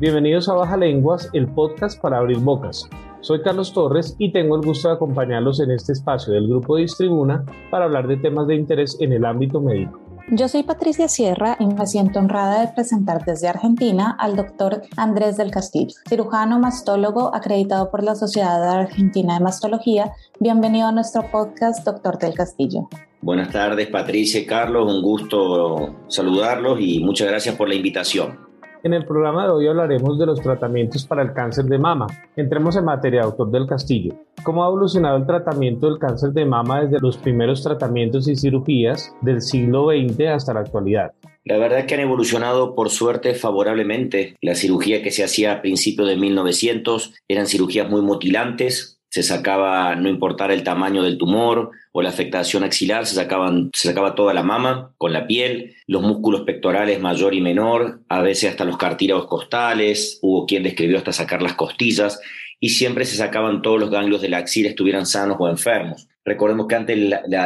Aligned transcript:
Bienvenidos 0.00 0.48
a 0.48 0.54
Baja 0.54 0.78
Lenguas, 0.78 1.28
el 1.34 1.46
podcast 1.46 2.00
para 2.00 2.16
abrir 2.16 2.38
bocas. 2.38 2.88
Soy 3.20 3.42
Carlos 3.42 3.74
Torres 3.74 4.16
y 4.18 4.32
tengo 4.32 4.56
el 4.56 4.62
gusto 4.62 4.88
de 4.88 4.94
acompañarlos 4.94 5.60
en 5.60 5.72
este 5.72 5.92
espacio 5.92 6.32
del 6.32 6.48
Grupo 6.48 6.76
Distribuna 6.76 7.44
para 7.70 7.84
hablar 7.84 8.08
de 8.08 8.16
temas 8.16 8.46
de 8.46 8.54
interés 8.54 8.96
en 9.00 9.12
el 9.12 9.26
ámbito 9.26 9.60
médico. 9.60 10.00
Yo 10.30 10.48
soy 10.48 10.62
Patricia 10.62 11.06
Sierra 11.06 11.58
y 11.60 11.66
me 11.66 11.86
siento 11.86 12.18
honrada 12.18 12.62
de 12.62 12.72
presentar 12.72 13.26
desde 13.26 13.48
Argentina 13.48 14.16
al 14.18 14.36
doctor 14.36 14.80
Andrés 14.96 15.36
del 15.36 15.50
Castillo, 15.50 15.94
cirujano 16.08 16.58
mastólogo 16.58 17.34
acreditado 17.34 17.90
por 17.90 18.02
la 18.02 18.14
Sociedad 18.14 18.66
Argentina 18.70 19.34
de 19.34 19.44
Mastología. 19.44 20.12
Bienvenido 20.38 20.86
a 20.86 20.92
nuestro 20.92 21.30
podcast, 21.30 21.84
doctor 21.84 22.16
del 22.16 22.32
Castillo. 22.32 22.88
Buenas 23.20 23.50
tardes, 23.50 23.88
Patricia 23.88 24.40
y 24.40 24.46
Carlos. 24.46 24.90
Un 24.90 25.02
gusto 25.02 25.94
saludarlos 26.08 26.80
y 26.80 27.00
muchas 27.00 27.28
gracias 27.28 27.54
por 27.54 27.68
la 27.68 27.74
invitación. 27.74 28.49
En 28.82 28.94
el 28.94 29.04
programa 29.04 29.44
de 29.44 29.52
hoy 29.52 29.66
hablaremos 29.66 30.18
de 30.18 30.24
los 30.24 30.40
tratamientos 30.40 31.04
para 31.04 31.20
el 31.20 31.34
cáncer 31.34 31.66
de 31.66 31.78
mama. 31.78 32.06
Entremos 32.34 32.76
en 32.76 32.86
materia, 32.86 33.24
doctor 33.24 33.50
del 33.50 33.66
Castillo. 33.66 34.14
¿Cómo 34.42 34.64
ha 34.64 34.68
evolucionado 34.68 35.18
el 35.18 35.26
tratamiento 35.26 35.86
del 35.86 35.98
cáncer 35.98 36.30
de 36.30 36.46
mama 36.46 36.84
desde 36.84 36.98
los 36.98 37.18
primeros 37.18 37.62
tratamientos 37.62 38.26
y 38.26 38.36
cirugías 38.36 39.14
del 39.20 39.42
siglo 39.42 39.88
XX 39.90 40.28
hasta 40.28 40.54
la 40.54 40.60
actualidad? 40.60 41.12
La 41.44 41.58
verdad 41.58 41.80
es 41.80 41.86
que 41.86 41.94
han 41.94 42.00
evolucionado 42.00 42.74
por 42.74 42.88
suerte 42.88 43.34
favorablemente. 43.34 44.36
La 44.40 44.54
cirugía 44.54 45.02
que 45.02 45.10
se 45.10 45.24
hacía 45.24 45.52
a 45.52 45.60
principios 45.60 46.08
de 46.08 46.16
1900 46.16 47.14
eran 47.28 47.46
cirugías 47.46 47.90
muy 47.90 48.00
mutilantes, 48.00 48.99
se 49.10 49.24
sacaba, 49.24 49.96
no 49.96 50.08
importara 50.08 50.54
el 50.54 50.62
tamaño 50.62 51.02
del 51.02 51.18
tumor 51.18 51.72
o 51.92 52.00
la 52.00 52.10
afectación 52.10 52.62
axilar, 52.62 53.06
se, 53.06 53.16
sacaban, 53.16 53.70
se 53.74 53.88
sacaba 53.88 54.14
toda 54.14 54.32
la 54.32 54.44
mama 54.44 54.94
con 54.98 55.12
la 55.12 55.26
piel, 55.26 55.74
los 55.86 56.02
músculos 56.02 56.42
pectorales 56.42 57.00
mayor 57.00 57.34
y 57.34 57.40
menor, 57.40 58.00
a 58.08 58.22
veces 58.22 58.50
hasta 58.50 58.64
los 58.64 58.78
cartílagos 58.78 59.26
costales, 59.26 60.20
hubo 60.22 60.46
quien 60.46 60.62
describió 60.62 60.98
hasta 60.98 61.12
sacar 61.12 61.42
las 61.42 61.54
costillas, 61.54 62.20
y 62.60 62.70
siempre 62.70 63.04
se 63.04 63.16
sacaban 63.16 63.62
todos 63.62 63.80
los 63.80 63.90
ganglios 63.90 64.22
de 64.22 64.28
la 64.28 64.38
axila, 64.38 64.68
estuvieran 64.68 65.06
sanos 65.06 65.36
o 65.40 65.48
enfermos. 65.48 66.06
Recordemos 66.24 66.68
que 66.68 66.76
antes 66.76 66.98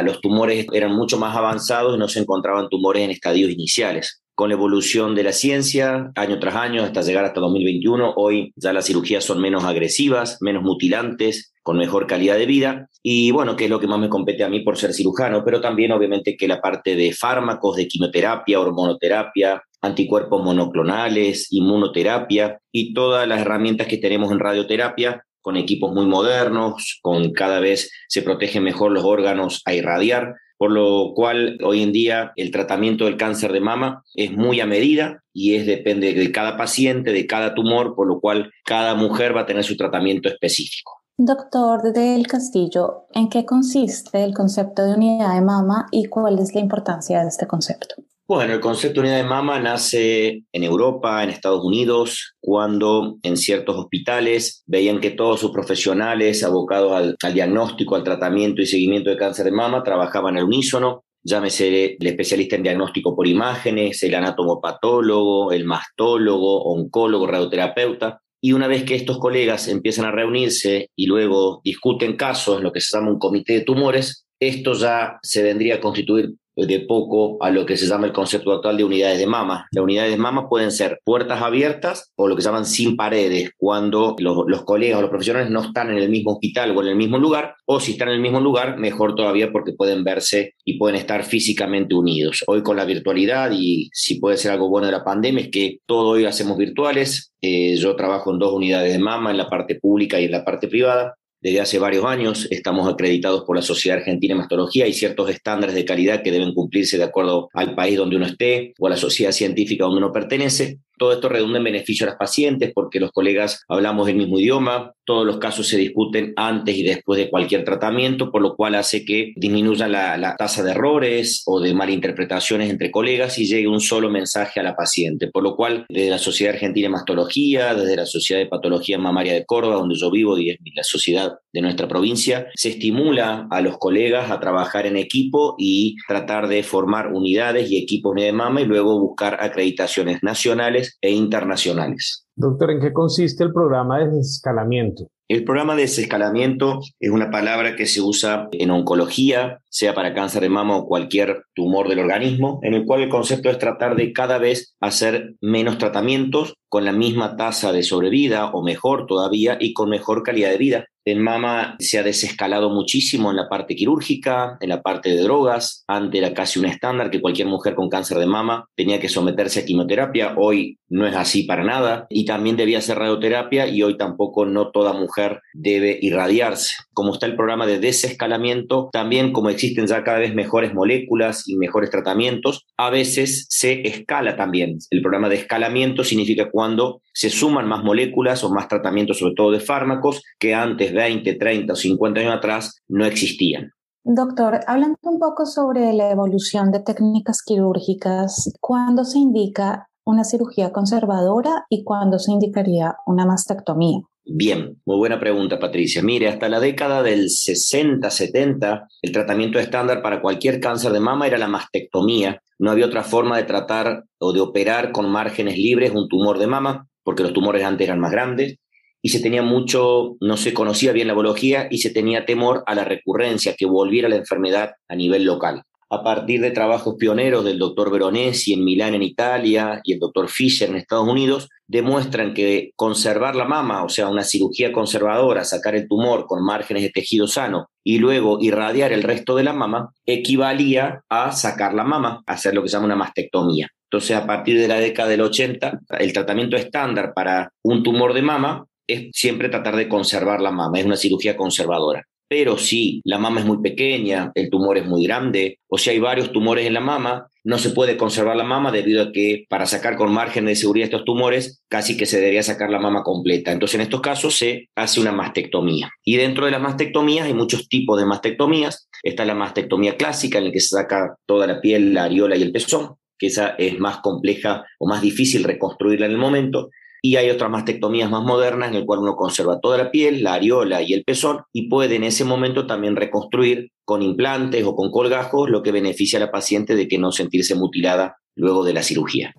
los 0.03 0.21
tumores 0.21 0.67
eran 0.71 0.91
mucho 0.91 1.17
más 1.17 1.35
avanzados 1.35 1.95
y 1.95 1.99
no 1.99 2.07
se 2.07 2.19
encontraban 2.19 2.69
tumores 2.69 3.03
en 3.03 3.11
estadios 3.11 3.49
iniciales 3.49 4.24
con 4.35 4.49
la 4.49 4.55
evolución 4.55 5.15
de 5.15 5.23
la 5.23 5.31
ciencia, 5.31 6.11
año 6.15 6.39
tras 6.39 6.55
año, 6.55 6.83
hasta 6.83 7.01
llegar 7.01 7.23
hasta 7.23 7.39
2021, 7.39 8.13
hoy 8.17 8.53
ya 8.57 8.73
las 8.73 8.85
cirugías 8.85 9.23
son 9.23 9.39
menos 9.39 9.63
agresivas, 9.63 10.37
menos 10.41 10.61
mutilantes, 10.61 11.53
con 11.63 11.77
mejor 11.77 12.05
calidad 12.05 12.37
de 12.37 12.45
vida. 12.45 12.89
Y 13.01 13.31
bueno, 13.31 13.55
que 13.55 13.63
es 13.63 13.69
lo 13.69 13.79
que 13.79 13.87
más 13.87 13.97
me 13.97 14.09
compete 14.09 14.43
a 14.43 14.49
mí 14.49 14.59
por 14.59 14.77
ser 14.77 14.93
cirujano, 14.93 15.43
pero 15.43 15.61
también 15.61 15.93
obviamente 15.93 16.35
que 16.35 16.47
la 16.47 16.61
parte 16.61 16.95
de 16.95 17.13
fármacos, 17.13 17.77
de 17.77 17.87
quimioterapia, 17.87 18.59
hormonoterapia, 18.59 19.63
anticuerpos 19.81 20.43
monoclonales, 20.43 21.47
inmunoterapia 21.51 22.59
y 22.71 22.93
todas 22.93 23.27
las 23.27 23.41
herramientas 23.41 23.87
que 23.87 23.97
tenemos 23.97 24.31
en 24.31 24.39
radioterapia 24.39 25.23
con 25.41 25.57
equipos 25.57 25.93
muy 25.93 26.07
modernos, 26.07 26.99
con 27.01 27.31
cada 27.31 27.59
vez 27.59 27.91
se 28.09 28.23
protegen 28.23 28.63
mejor 28.63 28.91
los 28.91 29.03
órganos 29.03 29.61
a 29.65 29.75
irradiar, 29.75 30.33
por 30.65 30.71
lo 30.71 31.13
cual 31.13 31.59
hoy 31.63 31.83
en 31.83 31.91
día 31.91 32.31
el 32.35 32.49
tratamiento 32.49 33.05
del 33.05 33.17
cáncer 33.17 33.53
de 33.53 33.59
mama 33.59 34.03
es 34.15 34.31
muy 34.31 34.61
a 34.61 34.65
medida 34.65 35.21
y 35.31 35.53
es 35.53 35.67
depende 35.67 36.11
de 36.11 36.31
cada 36.31 36.57
paciente, 36.57 37.11
de 37.11 37.27
cada 37.27 37.53
tumor, 37.53 37.93
por 37.95 38.07
lo 38.07 38.19
cual 38.19 38.51
cada 38.65 38.95
mujer 38.95 39.37
va 39.37 39.41
a 39.41 39.45
tener 39.45 39.63
su 39.63 39.77
tratamiento 39.77 40.27
específico. 40.27 41.03
Doctor 41.19 41.93
del 41.93 42.25
Castillo, 42.25 43.05
¿en 43.13 43.29
qué 43.29 43.45
consiste 43.45 44.23
el 44.23 44.33
concepto 44.33 44.83
de 44.83 44.95
unidad 44.95 45.35
de 45.35 45.41
mama 45.41 45.85
y 45.91 46.05
cuál 46.05 46.39
es 46.39 46.55
la 46.55 46.61
importancia 46.61 47.21
de 47.21 47.27
este 47.27 47.45
concepto? 47.45 47.93
Bueno, 48.27 48.55
el 48.55 48.59
concepto 48.59 49.01
de 49.01 49.07
unidad 49.07 49.21
de 49.21 49.29
mama 49.29 49.59
nace 49.59 50.41
en 50.51 50.63
Europa, 50.63 51.23
en 51.23 51.29
Estados 51.29 51.63
Unidos, 51.63 52.33
cuando 52.39 53.19
en 53.21 53.37
ciertos 53.37 53.75
hospitales 53.77 54.63
veían 54.65 54.99
que 54.99 55.11
todos 55.11 55.39
sus 55.39 55.51
profesionales 55.51 56.43
abocados 56.43 57.15
al, 57.21 57.33
diagnóstico, 57.35 57.95
al 57.95 58.03
tratamiento 58.03 58.63
y 58.63 58.65
seguimiento 58.65 59.11
de 59.11 59.17
cáncer 59.17 59.45
de 59.45 59.51
mama 59.51 59.83
trabajaban 59.83 60.37
al 60.37 60.45
unísono. 60.45 61.03
Llámese 61.21 61.97
el 61.99 62.07
especialista 62.07 62.55
en 62.55 62.63
diagnóstico 62.63 63.15
por 63.15 63.27
imágenes, 63.27 64.01
el 64.01 64.15
anatomopatólogo, 64.15 65.51
el 65.51 65.65
mastólogo, 65.65 66.63
oncólogo, 66.63 67.27
radioterapeuta. 67.27 68.21
Y 68.41 68.53
una 68.53 68.67
vez 68.67 68.85
que 68.85 68.95
estos 68.95 69.19
colegas 69.19 69.67
empiezan 69.67 70.05
a 70.05 70.11
reunirse 70.11 70.89
y 70.95 71.05
luego 71.05 71.61
discuten 71.63 72.15
casos, 72.15 72.63
lo 72.63 72.71
que 72.71 72.81
se 72.81 72.97
llama 72.97 73.11
un 73.11 73.19
comité 73.19 73.53
de 73.53 73.61
tumores, 73.61 74.25
esto 74.39 74.73
ya 74.73 75.19
se 75.21 75.43
vendría 75.43 75.75
a 75.75 75.79
constituir 75.79 76.33
de 76.55 76.79
poco 76.81 77.37
a 77.43 77.49
lo 77.49 77.65
que 77.65 77.77
se 77.77 77.87
llama 77.87 78.07
el 78.07 78.13
concepto 78.13 78.51
actual 78.51 78.77
de 78.77 78.83
unidades 78.83 79.19
de 79.19 79.27
mama. 79.27 79.67
Las 79.71 79.83
unidades 79.83 80.11
de 80.11 80.17
mama 80.17 80.47
pueden 80.47 80.71
ser 80.71 80.99
puertas 81.03 81.41
abiertas 81.41 82.11
o 82.15 82.27
lo 82.27 82.35
que 82.35 82.41
llaman 82.41 82.65
sin 82.65 82.95
paredes, 82.95 83.51
cuando 83.57 84.15
los, 84.19 84.63
colegas 84.63 84.99
o 84.99 85.01
los 85.01 85.09
profesionales 85.09 85.49
no 85.49 85.61
están 85.61 85.91
en 85.91 85.97
el 85.97 86.09
mismo 86.09 86.33
hospital 86.33 86.75
o 86.75 86.81
en 86.81 86.89
el 86.89 86.95
mismo 86.95 87.17
lugar, 87.17 87.55
o 87.65 87.79
si 87.79 87.93
están 87.93 88.09
en 88.09 88.15
el 88.15 88.21
mismo 88.21 88.39
lugar, 88.39 88.77
mejor 88.77 89.15
todavía 89.15 89.51
porque 89.51 89.73
pueden 89.73 90.03
verse 90.03 90.53
y 90.63 90.77
pueden 90.77 90.95
estar 90.95 91.23
físicamente 91.23 91.95
unidos. 91.95 92.43
Hoy 92.47 92.63
con 92.63 92.77
la 92.77 92.85
virtualidad 92.85 93.51
y 93.53 93.89
si 93.93 94.19
puede 94.19 94.37
ser 94.37 94.51
algo 94.51 94.69
bueno 94.69 94.87
de 94.87 94.93
la 94.93 95.03
pandemia 95.03 95.43
es 95.43 95.49
que 95.49 95.79
todo 95.85 96.09
hoy 96.09 96.25
hacemos 96.25 96.57
virtuales. 96.57 97.31
Eh, 97.41 97.75
yo 97.77 97.95
trabajo 97.95 98.31
en 98.31 98.39
dos 98.39 98.53
unidades 98.53 98.93
de 98.93 98.99
mama, 98.99 99.31
en 99.31 99.37
la 99.37 99.49
parte 99.49 99.75
pública 99.75 100.19
y 100.19 100.25
en 100.25 100.31
la 100.31 100.45
parte 100.45 100.67
privada. 100.67 101.15
Desde 101.45 101.61
hace 101.61 101.77
varios 101.77 102.03
años 102.05 102.47
estamos 102.49 102.91
acreditados 102.91 103.43
por 103.43 103.55
la 103.55 103.61
Sociedad 103.61 103.99
Argentina 103.99 104.33
de 104.33 104.39
Mastología 104.39 104.87
y 104.87 104.93
ciertos 104.93 105.29
estándares 105.29 105.75
de 105.75 105.85
calidad 105.85 106.23
que 106.23 106.31
deben 106.31 106.55
cumplirse 106.55 106.97
de 106.97 107.03
acuerdo 107.03 107.49
al 107.53 107.75
país 107.75 107.97
donde 107.97 108.15
uno 108.15 108.25
esté 108.25 108.73
o 108.79 108.87
a 108.87 108.89
la 108.89 108.97
sociedad 108.97 109.31
científica 109.31 109.83
donde 109.83 109.99
uno 109.99 110.11
pertenece. 110.11 110.79
Todo 110.97 111.13
esto 111.13 111.29
redunda 111.29 111.57
en 111.57 111.65
beneficio 111.65 112.05
a 112.05 112.09
las 112.09 112.17
pacientes 112.17 112.71
porque 112.73 112.99
los 112.99 113.11
colegas 113.11 113.63
hablamos 113.67 114.07
el 114.09 114.15
mismo 114.15 114.39
idioma, 114.39 114.93
todos 115.05 115.25
los 115.25 115.37
casos 115.37 115.67
se 115.67 115.77
discuten 115.77 116.33
antes 116.35 116.75
y 116.75 116.83
después 116.83 117.19
de 117.19 117.29
cualquier 117.29 117.63
tratamiento, 117.63 118.31
por 118.31 118.41
lo 118.41 118.55
cual 118.55 118.75
hace 118.75 119.05
que 119.05 119.33
disminuya 119.35 119.87
la, 119.87 120.35
tasa 120.37 120.63
de 120.63 120.71
errores 120.71 121.43
o 121.45 121.59
de 121.59 121.73
malinterpretaciones 121.73 122.69
entre 122.69 122.91
colegas 122.91 123.37
y 123.37 123.45
llegue 123.45 123.67
un 123.67 123.79
solo 123.79 124.09
mensaje 124.09 124.59
a 124.59 124.63
la 124.63 124.75
paciente. 124.75 125.29
Por 125.31 125.43
lo 125.43 125.55
cual, 125.55 125.85
desde 125.89 126.09
la 126.09 126.17
Sociedad 126.17 126.55
Argentina 126.55 126.87
de 126.87 126.93
Mastología, 126.93 127.75
desde 127.75 127.95
la 127.95 128.05
Sociedad 128.05 128.41
de 128.41 128.47
Patología 128.47 128.97
Mamaria 128.97 129.33
de 129.33 129.45
Córdoba, 129.45 129.75
donde 129.75 129.95
yo 129.95 130.09
vivo 130.09 130.37
y 130.37 130.57
la 130.75 130.83
sociedad 130.83 131.35
de 131.53 131.61
nuestra 131.61 131.87
provincia, 131.87 132.47
se 132.55 132.69
estimula 132.69 133.47
a 133.49 133.61
los 133.61 133.77
colegas 133.77 134.31
a 134.31 134.39
trabajar 134.39 134.85
en 134.87 134.97
equipo 134.97 135.55
y 135.57 135.95
tratar 136.07 136.47
de 136.47 136.63
formar 136.63 137.13
unidades 137.13 137.69
y 137.69 137.77
equipos 137.77 138.15
de 138.15 138.31
mama 138.31 138.61
y 138.61 138.65
luego 138.65 138.99
buscar 138.99 139.37
acreditaciones 139.39 140.21
nacionales 140.21 140.84
e 141.01 141.11
internacionales. 141.11 142.25
Doctor, 142.35 142.71
¿en 142.71 142.81
qué 142.81 142.93
consiste 142.93 143.43
el 143.43 143.53
programa 143.53 143.99
de 143.99 144.11
desescalamiento? 144.11 145.07
El 145.27 145.43
programa 145.43 145.75
de 145.75 145.83
desescalamiento 145.83 146.81
es 146.99 147.09
una 147.09 147.31
palabra 147.31 147.75
que 147.75 147.87
se 147.87 148.01
usa 148.01 148.47
en 148.51 148.69
oncología, 148.69 149.59
sea 149.75 149.93
para 149.93 150.13
cáncer 150.13 150.41
de 150.41 150.47
mama 150.47 150.77
o 150.77 150.87
cualquier 150.87 151.43
tumor 151.53 151.89
del 151.89 151.99
organismo, 151.99 152.61
en 152.63 152.75
el 152.75 152.85
cual 152.85 153.01
el 153.01 153.09
concepto 153.09 153.49
es 153.49 153.59
tratar 153.59 153.97
de 153.97 154.13
cada 154.13 154.37
vez 154.37 154.73
hacer 154.79 155.33
menos 155.41 155.77
tratamientos 155.77 156.53
con 156.69 156.85
la 156.85 156.93
misma 156.93 157.35
tasa 157.35 157.73
de 157.73 157.83
sobrevida 157.83 158.51
o 158.51 158.63
mejor 158.63 159.05
todavía 159.05 159.57
y 159.59 159.73
con 159.73 159.89
mejor 159.89 160.23
calidad 160.23 160.51
de 160.51 160.57
vida. 160.57 160.85
En 161.07 161.21
mama 161.21 161.75
se 161.77 161.99
ha 161.99 162.03
desescalado 162.03 162.71
muchísimo 162.71 163.29
en 163.29 163.37
la 163.37 163.47
parte 163.47 163.75
quirúrgica, 163.75 164.57
en 164.59 164.69
la 164.69 164.81
parte 164.81 165.09
de 165.09 165.21
drogas. 165.21 165.83
Antes 165.87 166.19
era 166.19 166.33
casi 166.33 166.57
un 166.57 166.65
estándar 166.65 167.11
que 167.11 167.21
cualquier 167.21 167.47
mujer 167.47 167.75
con 167.75 167.89
cáncer 167.89 168.17
de 168.17 168.25
mama 168.25 168.67
tenía 168.75 168.99
que 168.99 169.07
someterse 169.07 169.59
a 169.59 169.65
quimioterapia. 169.65 170.33
Hoy 170.35 170.79
no 170.89 171.05
es 171.05 171.15
así 171.15 171.43
para 171.43 171.63
nada. 171.63 172.07
Y 172.09 172.25
también 172.25 172.57
debía 172.57 172.79
hacer 172.79 172.97
radioterapia 172.97 173.67
y 173.67 173.83
hoy 173.83 173.97
tampoco 173.97 174.47
no 174.47 174.71
toda 174.71 174.93
mujer 174.93 175.41
debe 175.53 175.99
irradiarse. 176.01 176.73
Como 176.91 177.13
está 177.13 177.27
el 177.27 177.35
programa 177.35 177.67
de 177.67 177.79
desescalamiento, 177.79 178.89
también 178.91 179.31
como 179.31 179.49
existen 179.65 179.87
ya 179.87 180.03
cada 180.03 180.19
vez 180.19 180.35
mejores 180.35 180.73
moléculas 180.73 181.47
y 181.47 181.57
mejores 181.57 181.89
tratamientos, 181.89 182.65
a 182.77 182.89
veces 182.89 183.47
se 183.49 183.87
escala 183.87 184.35
también. 184.35 184.77
El 184.91 185.01
programa 185.01 185.29
de 185.29 185.35
escalamiento 185.35 186.03
significa 186.03 186.49
cuando 186.51 187.01
se 187.13 187.29
suman 187.29 187.67
más 187.67 187.83
moléculas 187.83 188.43
o 188.43 188.49
más 188.49 188.67
tratamientos, 188.67 189.19
sobre 189.19 189.33
todo 189.35 189.51
de 189.51 189.59
fármacos, 189.59 190.21
que 190.39 190.53
antes 190.53 190.93
20, 190.93 191.35
30 191.35 191.73
o 191.73 191.75
50 191.75 192.19
años 192.19 192.35
atrás 192.35 192.81
no 192.87 193.05
existían. 193.05 193.71
Doctor, 194.03 194.59
hablando 194.67 194.97
un 195.01 195.19
poco 195.19 195.47
sobre 195.47 195.91
la 195.93 196.11
evolución 196.11 196.71
de 196.71 196.79
técnicas 196.79 197.41
quirúrgicas, 197.43 198.53
¿cuándo 198.61 199.03
se 199.03 199.17
indica 199.17 199.87
una 200.05 200.23
cirugía 200.23 200.71
conservadora 200.71 201.65
y 201.69 201.83
cuándo 201.83 202.19
se 202.19 202.31
indicaría 202.31 202.95
una 203.07 203.25
mastectomía? 203.25 204.01
Bien, 204.27 204.81
muy 204.85 204.97
buena 204.97 205.19
pregunta, 205.19 205.59
Patricia. 205.59 206.01
Mire, 206.01 206.27
hasta 206.27 206.49
la 206.49 206.59
década 206.59 207.03
del 207.03 207.25
60-70, 207.25 208.87
el 209.03 209.11
tratamiento 209.11 209.59
estándar 209.59 210.01
para 210.01 210.19
cualquier 210.19 210.59
cáncer 210.59 210.93
de 210.93 210.99
mama 210.99 211.27
era 211.27 211.37
la 211.37 211.47
mastectomía. 211.47 212.41
No 212.57 212.71
había 212.71 212.87
otra 212.87 213.03
forma 213.03 213.37
de 213.37 213.43
tratar 213.43 214.05
o 214.17 214.33
de 214.33 214.41
operar 214.41 214.91
con 214.91 215.11
márgenes 215.11 215.57
libres 215.57 215.91
un 215.91 216.09
tumor 216.09 216.39
de 216.39 216.47
mama, 216.47 216.87
porque 217.03 217.21
los 217.21 217.33
tumores 217.33 217.63
antes 217.63 217.87
eran 217.87 217.99
más 217.99 218.11
grandes 218.11 218.57
y 218.99 219.09
se 219.09 219.19
tenía 219.19 219.43
mucho, 219.43 220.15
no 220.19 220.37
se 220.37 220.55
conocía 220.55 220.91
bien 220.91 221.07
la 221.07 221.13
biología 221.13 221.67
y 221.69 221.77
se 221.77 221.91
tenía 221.91 222.25
temor 222.25 222.63
a 222.65 222.73
la 222.73 222.83
recurrencia, 222.83 223.53
que 223.55 223.67
volviera 223.67 224.09
la 224.09 224.15
enfermedad 224.15 224.71
a 224.87 224.95
nivel 224.95 225.23
local 225.23 225.61
a 225.89 226.03
partir 226.03 226.41
de 226.41 226.51
trabajos 226.51 226.95
pioneros 226.97 227.45
del 227.45 227.59
doctor 227.59 227.91
Veronesi 227.91 228.53
en 228.53 228.63
Milán, 228.63 228.95
en 228.95 229.03
Italia, 229.03 229.81
y 229.83 229.93
el 229.93 229.99
doctor 229.99 230.29
Fisher 230.29 230.69
en 230.69 230.77
Estados 230.77 231.07
Unidos, 231.07 231.49
demuestran 231.67 232.33
que 232.33 232.71
conservar 232.75 233.35
la 233.35 233.45
mama, 233.45 233.83
o 233.83 233.89
sea, 233.89 234.07
una 234.09 234.23
cirugía 234.23 234.71
conservadora, 234.71 235.43
sacar 235.43 235.75
el 235.75 235.87
tumor 235.87 236.25
con 236.25 236.43
márgenes 236.43 236.83
de 236.83 236.89
tejido 236.89 237.27
sano 237.27 237.67
y 237.83 237.99
luego 237.99 238.37
irradiar 238.41 238.93
el 238.93 239.03
resto 239.03 239.35
de 239.35 239.43
la 239.43 239.53
mama, 239.53 239.91
equivalía 240.05 241.03
a 241.09 241.31
sacar 241.31 241.73
la 241.73 241.83
mama, 241.83 242.23
hacer 242.25 242.53
lo 242.53 242.61
que 242.61 242.69
se 242.69 242.73
llama 242.73 242.85
una 242.85 242.95
mastectomía. 242.95 243.69
Entonces, 243.89 244.17
a 244.17 244.25
partir 244.25 244.59
de 244.59 244.67
la 244.67 244.79
década 244.79 245.09
del 245.09 245.21
80, 245.21 245.79
el 245.99 246.13
tratamiento 246.13 246.57
estándar 246.57 247.13
para 247.13 247.51
un 247.63 247.83
tumor 247.83 248.13
de 248.13 248.21
mama 248.21 248.65
es 248.87 249.09
siempre 249.13 249.49
tratar 249.49 249.75
de 249.75 249.87
conservar 249.87 250.41
la 250.41 250.51
mama, 250.51 250.79
es 250.79 250.85
una 250.85 250.97
cirugía 250.97 251.37
conservadora. 251.37 252.03
Pero 252.27 252.57
si 252.57 253.01
la 253.03 253.19
mama 253.19 253.39
es 253.39 253.45
muy 253.45 253.61
pequeña, 253.61 254.31
el 254.33 254.49
tumor 254.49 254.77
es 254.77 254.85
muy 254.85 255.03
grande, 255.03 255.59
o 255.67 255.77
si 255.77 255.91
hay 255.91 255.99
varios 255.99 256.31
tumores 256.31 256.65
en 256.65 256.73
la 256.73 256.79
mama, 256.79 257.27
no 257.43 257.59
se 257.59 257.69
puede 257.69 257.97
conservar 257.97 258.35
la 258.35 258.43
mama 258.43 258.71
debido 258.71 259.03
a 259.03 259.11
que 259.11 259.45
para 259.47 259.67
sacar 259.67 259.95
con 259.95 260.11
margen 260.11 260.45
de 260.45 260.55
seguridad 260.55 260.85
estos 260.85 261.05
tumores, 261.05 261.61
casi 261.69 261.95
que 261.95 262.07
se 262.07 262.19
debería 262.19 262.41
sacar 262.41 262.71
la 262.71 262.79
mama 262.79 263.03
completa. 263.03 263.51
Entonces, 263.51 263.75
en 263.75 263.81
estos 263.81 264.01
casos 264.01 264.35
se 264.35 264.69
hace 264.75 264.99
una 264.99 265.11
mastectomía. 265.11 265.91
Y 266.03 266.17
dentro 266.17 266.45
de 266.45 266.51
las 266.51 266.61
mastectomías 266.61 267.27
hay 267.27 267.35
muchos 267.35 267.69
tipos 267.69 267.99
de 267.99 268.07
mastectomías. 268.07 268.89
Está 269.03 269.25
la 269.25 269.35
mastectomía 269.35 269.95
clásica, 269.95 270.39
en 270.39 270.45
la 270.45 270.51
que 270.51 270.59
se 270.59 270.75
saca 270.75 271.15
toda 271.27 271.45
la 271.45 271.61
piel, 271.61 271.93
la 271.93 272.05
areola 272.05 272.35
y 272.35 272.41
el 272.41 272.51
pezón, 272.51 272.95
que 273.19 273.27
esa 273.27 273.49
es 273.59 273.77
más 273.79 273.97
compleja 273.97 274.65
o 274.79 274.87
más 274.87 275.03
difícil 275.03 275.43
reconstruirla 275.43 276.07
en 276.07 276.13
el 276.13 276.17
momento 276.17 276.71
y 277.01 277.17
hay 277.17 277.29
otras 277.29 277.49
mastectomías 277.49 278.09
más 278.09 278.23
modernas 278.23 278.69
en 278.69 278.75
el 278.75 278.85
cual 278.85 278.99
uno 278.99 279.15
conserva 279.15 279.59
toda 279.59 279.77
la 279.77 279.91
piel, 279.91 280.23
la 280.23 280.33
areola 280.33 280.81
y 280.81 280.93
el 280.93 281.03
pezón 281.03 281.39
y 281.53 281.69
puede 281.69 281.95
en 281.95 282.03
ese 282.03 282.25
momento 282.25 282.65
también 282.67 282.95
reconstruir 282.95 283.71
con 283.83 284.01
implantes 284.01 284.63
o 284.65 284.75
con 284.75 284.91
colgajos, 284.91 285.49
lo 285.49 285.61
que 285.61 285.71
beneficia 285.71 286.17
a 286.17 286.21
la 286.21 286.31
paciente 286.31 286.75
de 286.75 286.87
que 286.87 286.97
no 286.97 287.11
sentirse 287.11 287.55
mutilada 287.55 288.17
luego 288.35 288.63
de 288.63 288.73
la 288.73 288.83
cirugía. 288.83 289.33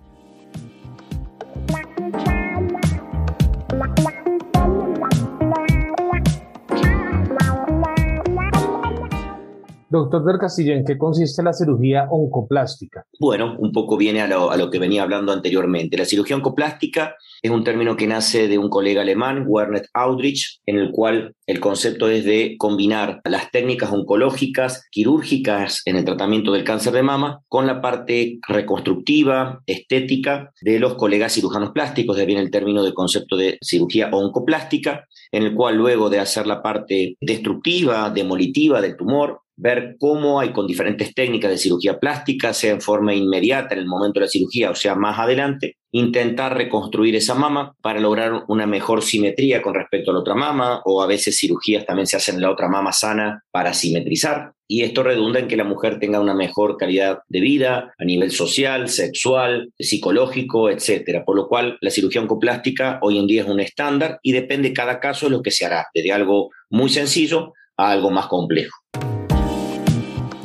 Doctor 9.97 10.23
del 10.25 10.37
Castillo, 10.37 10.73
¿en 10.73 10.85
qué 10.85 10.97
consiste 10.97 11.41
la 11.41 11.53
cirugía 11.53 12.07
oncoplástica? 12.11 13.05
Bueno, 13.19 13.55
un 13.57 13.71
poco 13.71 13.97
viene 13.97 14.21
a 14.21 14.27
lo, 14.27 14.51
a 14.51 14.57
lo, 14.57 14.69
que 14.69 14.77
venía 14.77 15.01
hablando 15.01 15.31
anteriormente. 15.31 15.97
La 15.97 16.05
cirugía 16.05 16.35
oncoplástica 16.35 17.15
es 17.41 17.49
un 17.49 17.63
término 17.63 17.95
que 17.95 18.05
nace 18.05 18.47
de 18.47 18.57
un 18.57 18.69
colega 18.69 19.01
alemán, 19.01 19.45
Werner 19.47 19.87
Audrich, 19.93 20.61
en 20.67 20.77
el 20.77 20.91
cual 20.91 21.33
el 21.47 21.59
concepto 21.59 22.09
es 22.09 22.25
de 22.25 22.55
combinar 22.59 23.21
las 23.23 23.49
técnicas 23.51 23.91
oncológicas, 23.91 24.87
quirúrgicas 24.91 25.81
en 25.85 25.95
el 25.95 26.05
tratamiento 26.05 26.51
del 26.51 26.63
cáncer 26.63 26.93
de 26.93 27.03
mama, 27.03 27.41
con 27.47 27.65
la 27.65 27.81
parte 27.81 28.39
reconstructiva, 28.47 29.61
estética 29.65 30.51
de 30.61 30.79
los 30.79 30.93
colegas 30.93 31.33
cirujanos 31.33 31.71
plásticos, 31.71 32.17
de 32.17 32.25
bien 32.25 32.39
el 32.39 32.51
término 32.51 32.83
de 32.83 32.93
concepto 32.93 33.35
de 33.35 33.57
cirugía 33.61 34.09
oncoplástica, 34.11 35.07
en 35.31 35.43
el 35.43 35.55
cual 35.55 35.75
luego 35.75 36.09
de 36.09 36.19
hacer 36.19 36.45
la 36.45 36.61
parte 36.61 37.17
destructiva, 37.19 38.09
demolitiva 38.11 38.79
del 38.79 38.95
tumor, 38.95 39.41
ver 39.57 39.95
cómo 39.99 40.39
hay 40.39 40.53
con 40.53 40.67
diferentes 40.67 41.13
técnicas 41.13 41.51
de 41.51 41.57
cirugía 41.57 41.99
plástica, 41.99 42.53
sea 42.53 42.71
en 42.71 42.81
forma 42.81 43.13
inmediata 43.13 43.73
en 43.73 43.81
el 43.81 43.87
momento 43.87 44.19
de 44.19 44.25
la 44.25 44.29
cirugía 44.29 44.71
o 44.71 44.75
sea 44.75 44.95
más 44.95 45.19
adelante, 45.19 45.77
intentar 45.91 46.55
reconstruir 46.55 47.15
esa 47.15 47.33
mama 47.33 47.73
para 47.81 47.99
lograr 47.99 48.43
una 48.47 48.67
mejor 48.67 49.01
simetría 49.01 49.61
con 49.61 49.73
respecto 49.73 50.11
a 50.11 50.13
la 50.13 50.19
otra 50.19 50.35
mama 50.35 50.81
o 50.85 51.01
a 51.01 51.07
veces 51.07 51.37
cirugías 51.37 51.85
también 51.85 52.07
se 52.07 52.17
hacen 52.17 52.35
en 52.35 52.41
la 52.41 52.51
otra 52.51 52.69
mama 52.69 52.93
sana 52.93 53.43
para 53.51 53.73
simetrizar 53.73 54.53
y 54.67 54.83
esto 54.83 55.01
redunda 55.01 55.39
en 55.39 55.47
que 55.47 55.55
la 55.55 55.63
mujer 55.63 55.97
tenga 55.99 56.19
una 56.19 56.33
mejor 56.33 56.77
calidad 56.77 57.19
de 57.29 57.39
vida 57.39 57.93
a 57.97 58.03
nivel 58.03 58.31
social, 58.31 58.89
sexual, 58.89 59.71
psicológico, 59.79 60.69
etcétera. 60.69 61.23
Por 61.23 61.37
lo 61.37 61.47
cual 61.47 61.77
la 61.79 61.89
cirugía 61.89 62.21
oncoplástica 62.21 62.99
hoy 63.01 63.17
en 63.17 63.27
día 63.27 63.43
es 63.43 63.47
un 63.47 63.61
estándar 63.61 64.19
y 64.21 64.33
depende 64.33 64.73
cada 64.73 64.99
caso 64.99 65.27
de 65.27 65.31
lo 65.31 65.41
que 65.41 65.51
se 65.51 65.65
hará, 65.65 65.87
desde 65.93 66.11
algo 66.11 66.49
muy 66.69 66.89
sencillo 66.89 67.53
a 67.77 67.91
algo 67.91 68.11
más 68.11 68.27
complejo. 68.27 68.75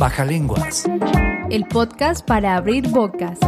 Baja 0.02 0.24
Lenguas. 0.24 0.84
El 1.48 1.64
podcast 1.68 2.26
para 2.26 2.56
abrir 2.56 2.88
bocas. 2.88 3.38